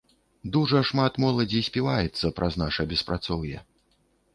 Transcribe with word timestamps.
Дужа 0.55 0.81
шмат 0.91 1.21
моладзі 1.25 1.61
співаецца 1.69 2.35
праз 2.41 2.53
наша 2.67 2.91
беспрацоўе. 2.97 3.57